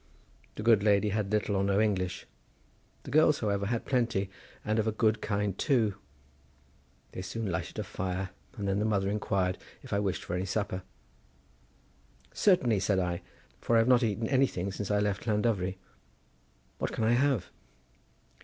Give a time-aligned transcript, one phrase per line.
[0.55, 2.25] The good lady had little or no English;
[3.03, 4.31] the girls, however, had plenty,
[4.65, 5.93] and of a good kind too.
[7.11, 10.45] They soon lighted a fire and then the mother inquired if I wished for any
[10.45, 10.81] supper.
[12.33, 13.21] "Certainly," said I,
[13.59, 15.77] "for I have not eaten anything since I left Llandovery.
[16.79, 17.51] What can I have?"